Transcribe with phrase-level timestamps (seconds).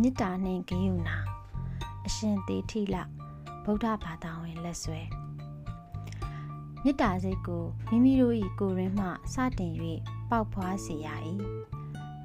[0.00, 1.16] မေတ္တာနှင့်ဂရုဏာ
[2.06, 2.96] အရှင်တေထိလ
[3.64, 5.00] ဗုဒ္ဓဘာသာဝင်လက်ဆွဲ
[6.84, 9.72] မေတ္တာစိတ်ကိုမိမိတို့၏ကိုယ်ရင်းမှစတင်၍
[10.30, 11.08] ပေါက်ဖွားစေရ၏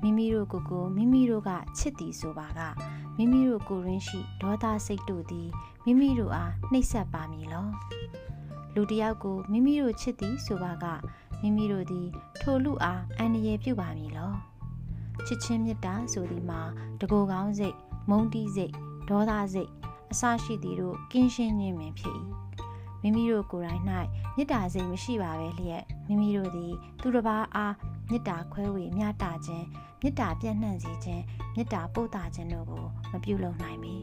[0.02, 2.62] မိမိတို့ကိုယ်ကိုမိမိတို့ကချစ်သည်ဆိုပါက
[3.18, 5.50] မိမိတို့ကိုယ်ရင်းရှိဒေါသစိတ်တို့သည်
[5.86, 7.68] မိမိတို့အားနှိပ်စက်ပါမည်လော
[8.76, 10.86] လူတစ်ယောက်ကိုမိမိတို့ချစ်သည်ဆိုပါက
[11.42, 12.08] မိမိတို့သည်
[12.42, 14.32] ထိုလူအားအန္တရာယ်ပြုပါမည်လော
[15.28, 16.62] ချစ်ချင်းမေတ္တာဆိုသည်မှာ
[17.02, 17.76] တကိုယ်ကောင်းစိတ်
[18.10, 18.74] မုန်းတီးစိတ်
[19.10, 19.70] ဒေါသစိတ်
[20.12, 22.18] အစရှိသည်တို့ကင်းရှင်းခြင်းပင်ဖြစ်၏
[23.02, 23.84] မိမိတို့ကိုယ်တိုင်၌
[24.36, 27.76] မေတ္တာစိတ်မရှိပါပဲလျက်မိမိတို့သည် သူတစ်ပါးအား
[28.10, 29.66] မေတ္တာခွဲဝေမျှတခြင်း
[30.02, 31.24] မေတ္တာပြန့်နှံ့စေခြင်း
[31.56, 33.96] မေတ္တာပို့တာခြင်းတို့ကိုမပြုလုပ်နိုင်ပေ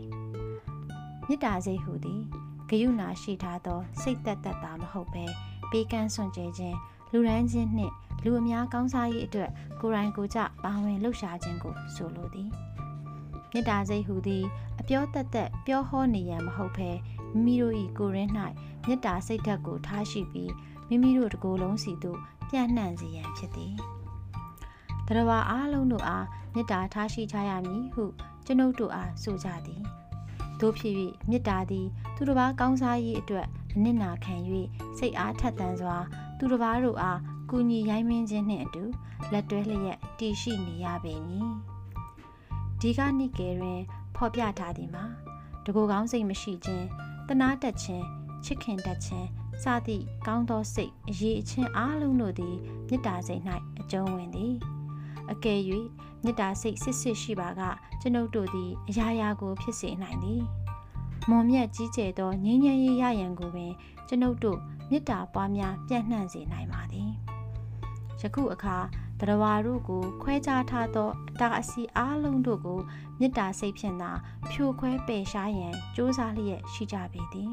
[1.27, 2.23] မေတ္တာစိတ်ဟူသည်
[2.69, 5.25] ဂယုဏရှိထားသော စိတ်သက်သက်သာမဟုတ်ဘဲ
[5.71, 6.77] ပေးကမ်းစွန့်ကြဲခြင်း
[7.13, 7.95] လူရန်ချင်းနှင့်
[8.25, 9.51] လူအများကောင်းစားရေးအတွက်
[9.81, 12.51] ကိုယ်တိုင်ကိုယ်ကျပါဝင်လှုပ်ရှားခြင်းကိုဆိုလိုသည်
[13.53, 14.45] မေတ္တာစိတ်ဟူသည်
[14.81, 16.91] အပြောသက်သက်ပြောဟောနေရန်မဟုတ်ဘဲ
[17.33, 18.33] မိမိတို့၏ကိုယ်ရင်း၌
[18.87, 20.53] မေတ္တာစိတ်ဓာတ်ကိုထားရှိပြီး
[20.89, 22.19] မိမိတို့တကိုယ်လုံးစီသို့
[22.51, 23.75] ပြန့်နှံ့စေရန်ဖြစ်သည်
[25.07, 28.05] တရဝအားလုံးတို့အားမေတ္တာထားရှိကြရမည်ဟု
[28.47, 29.83] ကျွန်ုပ်တို့အားဆိုကြသည်
[30.61, 30.95] တို့ဖြစ်၍
[31.29, 34.35] မေတ္တာသည် သူတစ်ပါးကောင်းစားရေးအတွက်အနစ်နာခံ၍
[34.99, 35.97] စိတ်အားထက်သန်စွာ
[36.39, 37.19] သူတစ်ပါးတို့အား
[37.51, 38.85] ကူညီရိုင်းမင်းခြင်းနှင့်အတူ
[39.33, 41.51] လက်တွဲလျက်တည်ရှိနေရပေမည်
[42.81, 43.81] ဒီကနိကေတွင်
[44.17, 45.05] ဖော်ပြထားသည်မှာ
[45.65, 46.87] တကူကောင်းစိတ်မရှိခြင်း
[47.29, 48.05] တနာတက်ခြင်း
[48.45, 49.29] ချစ်ခင်တတ်ခြင်း
[49.63, 52.57] စသည့်ကောင်းသောစိတ်အရေးအချင်းအားလုံးတို့သည်
[52.89, 53.43] မေတ္တာစိတ်၌
[53.81, 54.55] အကျုံးဝင်သည်
[55.33, 55.61] အကယ်၍
[56.25, 57.63] မေတ္တာစိတ်စစ်စစ်ရှိပါက
[58.01, 60.43] ကျွန်ုပ်တို့သည်အရာရာကို ဖြစ်စေနိုင်သည်
[61.29, 63.73] မွန်မြတ်ကြီးကျယ်သောငြိမ်းချမ်းရေးရရန်ကိုပင်
[64.09, 64.59] ကျွန်ုပ်တို့
[64.91, 67.26] မေတ္တာပွားများပြန့်နှံ့စေနိုင်ပါသည်
[68.21, 68.77] ယခုအခါ
[69.21, 72.81] တရဝါတို့ကို ခွဲခြားထားသောအတာအစီအားလုံးတို့ကို
[73.19, 74.11] မေတ္တာစိတ်ဖြင့်သာ
[74.51, 77.53] ဖြိုခွဲပယ်ရှားရန်ကြိုးစားလျက်ရှိကြပေသည်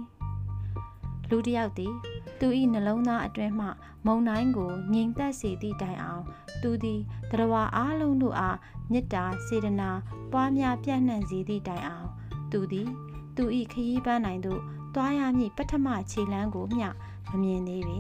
[1.30, 1.94] လူတစ်ယောက်သည်
[2.40, 3.68] သူ၏နှလုံးသားအတွင်းမှ
[4.06, 6.24] မုံတိုင်းကိုငြိမ်သက်စေသည့်တိုင်အောင်
[6.62, 8.58] သူသည်တရဝါအားလုံးတို့အား
[8.92, 9.90] မေတ္တာစေတနာ
[10.32, 12.10] ပွားများပြန့်နှံ့စေသည့်တိုင်အောင်
[12.52, 12.90] သူသည်
[13.36, 14.62] သူ၏ခရီးပန်းနိုင်သို့
[14.96, 16.88] သွားရမည့်ပထမခြေလမ်းကိုမျှ
[17.30, 18.00] မမြင်သေးပေ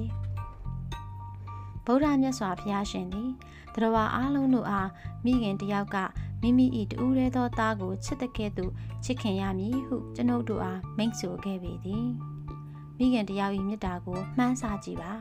[1.85, 3.31] ဗုဒ္ဓမြတ်စွာဘုရားရှင်သည်
[3.75, 4.89] တရဝါအားလုံးတို့အား
[5.25, 5.97] မိခင်တယောက်က
[6.41, 8.71] မိမိ၏တူးရဲသောသားကိုချစ်တဲ့ကဲ့သို့
[9.03, 12.07] ချစ်ခင်ရမည်ဟုကျွန်ုပ်တို့အားမိန့်ဆိုခဲ့ပေသည်
[12.97, 15.13] မိခင်တယောက်၏မေတ္တာကိုမှန်းဆကြည့်ပါ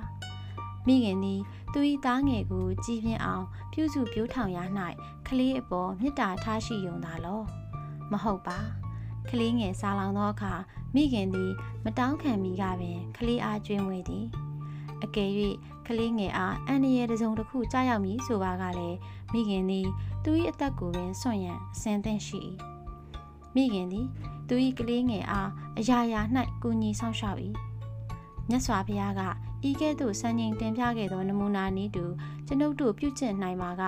[0.87, 1.41] မိခင်သည်
[1.73, 4.59] သူ၏သားငယ်ကိုကြည်ပြင်းအောင် ပြုစုပြောထောင်ရ၌
[5.29, 7.41] ကလေးအပေါ်မေတ္တာထားရှိယုံသာလော
[8.13, 8.59] မဟုတ်ပါ
[9.31, 10.53] ကလေးငယ်စားလောင်သောအခါ
[10.95, 11.53] မိခင်သည်
[11.85, 14.27] မတောင်းခံမိကပင်ကလေးအားကျွေးမွေးသည်
[15.05, 15.31] အကယ်၍
[15.87, 18.99] ကလေးငယ်အားအန္တရာယ်တစုံတစ်ခုကြားရောက်မည်ဆိုပါကလည်း
[19.33, 19.89] မိခင်သည်
[20.25, 22.41] သူ၏အသက်ကိုပင်ဆွန့်ရန်အစဉ်သင့်ရှိ၏
[23.55, 24.07] မိခင်သည်
[24.49, 26.21] သူ၏ကလေးငယ်အားအရာရာ၌
[26.63, 27.39] ကူညီဆောင်ရှောက်၏
[28.49, 29.23] မြတ်စွာဘုရားက
[29.69, 32.05] ဤကဲ့သို့စံချိန်တင်ပြခဲ့သောနမူနာနည်းတူ
[32.47, 33.83] ကျွန်ုပ်တို့ပြုကျင့်နိုင်မှာက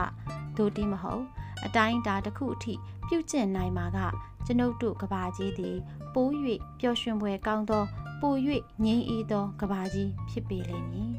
[0.56, 1.24] ဒိုတီမဟုတ်
[1.64, 2.74] အတိုင်းအတာတစ်ခုအထိ
[3.08, 3.98] ပြုကျင့်နိုင်မှာက
[4.46, 5.76] ကျွန်ုပ်တို့ကဘာကြီးသည်
[6.14, 6.30] ပိုး၍
[6.80, 7.84] ပျော်ရွှင်ဖွယ်ကောင်းသော
[8.20, 8.34] ပို၍
[8.84, 11.12] ငြိမ်းအေးသောကဘာကြီးဖြစ်ပေလိမ့်မည်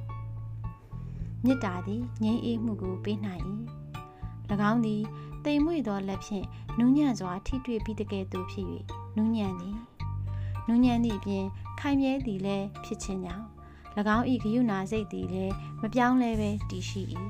[1.44, 3.44] မေတ္တာသည်ငြိမ်းအေးမှုကိုပေးနိုင်၏၎
[4.72, 5.02] င်းသည်
[5.46, 6.46] တိမ်မွေ့သောလက်ဖြင့်
[6.78, 8.68] နူးညံ့စွာထိတွေ့ပြီးတကယ်သူဖြစ်၍
[9.18, 9.78] နူးညံ့သည်
[10.68, 11.46] နူးညံ့သည့်အပြင်
[11.80, 13.46] ခိုင်မြဲသည်လည်းဖြစ်ခြင်းကြောင့်၎
[14.16, 17.02] င်း၏ဂယုဏစိတ်သည်လည်းမပြောင်းလဲပဲတည်ရှိ၏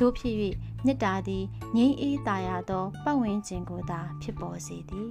[0.00, 0.34] တို့ဖြစ်၍
[0.84, 1.44] မေတ္တာသည်
[1.76, 5.10] ငြိမ်းအေးသာယာသောပတ်ဝန်းကျင်ကိုသာဖြစ်ပေါ်စေသည်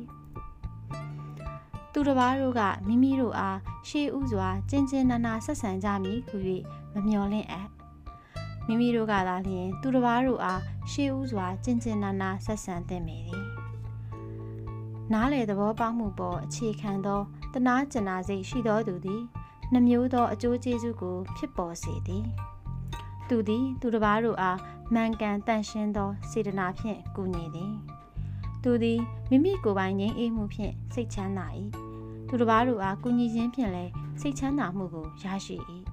[1.98, 6.36] သူတစ်ပါးတို့ကမိမိတို့အားရှေးဥစွာကျဉ်ကျဉ်နာနာဆက်ဆံကြမည်ဟု၍
[6.94, 7.70] မမျှော်လင့်အပ်
[8.68, 10.62] မိမိတို့ကသာလျှင်သူတစ်ပါးတို့အား
[10.92, 13.46] ရှေးဥစွာကျဉ်ကျဉ်နာနာဆက်ဆံသင့်ပေသည်
[15.14, 17.22] နားလေသဘောပေါက်မှုပေါ်အခြေခံသော
[17.54, 19.22] တနာကျင်နာစိတ်ရှိသောသူသည်
[19.74, 22.26] နှမျိုးသောအကျိုးကျေးဇူးကိုဖြစ်ပေါ်စေသည်
[23.30, 24.60] သူသည် သူတစ်ပါးတို့အား
[24.94, 27.74] မှန်ကန်တန်ရှင်းသောစေတနာဖြင့်ကူညီသည်
[28.64, 29.00] သူသည်
[29.30, 31.50] မိမိကိုယ်ပိုင်ငြိမ်းအေးမှုဖြင့်စိတ်ချမ်းသာ၏
[32.28, 33.92] သူတစ်ပါးတို့အားကူညီခြင်းဖြင့်လည်း
[34.22, 35.58] စိတ်ချမ်းသာမှုကိုရရှိ၏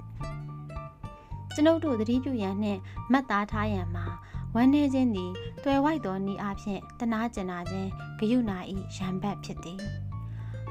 [1.54, 2.80] ကျွန်ုပ်တို့သတိပြုရန်နှင့်
[3.10, 4.06] မှတ်သားထားရန်မှာ
[4.54, 5.32] ဝမ်းနည်းခြင်းသည်
[5.64, 7.88] တွယ်ဝိုက်သောဤအဖြစ်တနာကျင်နာခြင်း
[8.18, 8.52] ဂယုဏ၏
[8.96, 9.80] ရံဘတ်ဖြစ်သည်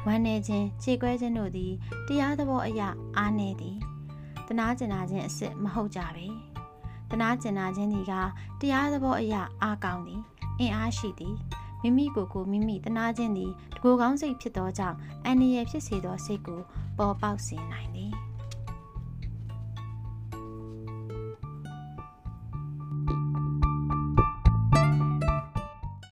[0.06, 1.72] ဝမ်းနည်းခြင်းခြေကွဲခြင်းတို့သည်
[2.08, 2.82] တရားသဘောအရ
[3.18, 3.78] အားနည်းသည်
[4.48, 6.28] တနာကျင်နာခြင်းအစစ်မဟုတ်ကြပေ
[7.12, 8.14] တနာကျင်နာခြင်းသည်က
[8.60, 10.22] တရားသဘောအရအားကောင်းသည်
[10.60, 11.36] အင်အားရှိသည်
[11.82, 16.62] မိမိကိုယ်ကိုမိမိတနာခြင်းသည်တကိုယ်ကောင်းစိတ်ဖြစ်သောကြောင့်အန္တရာယ်ဖြစ်စေသောစိတ်ကို
[16.98, 18.12] ပေါ်ပေါက်စေနိုင်သည်